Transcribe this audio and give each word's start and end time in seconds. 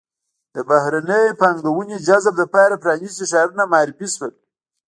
د 0.55 0.57
بهرنۍ 0.69 1.25
پانګونې 1.39 1.97
جذب 2.07 2.35
لپاره 2.43 2.81
پرانیستي 2.83 3.25
ښارونه 3.31 3.63
معرفي 3.73 4.07
شول. 4.15 4.33